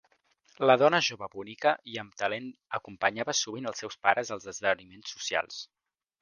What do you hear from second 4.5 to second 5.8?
esdeveniments socials.